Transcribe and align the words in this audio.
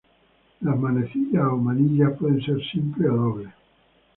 Las 0.61 0.79
manecillas 0.79 1.43
o 1.45 1.57
manillas 1.57 2.17
pueden 2.17 2.41
ser 2.43 2.59
simples 2.71 3.07
o 3.07 3.15
dobles. 3.15 3.53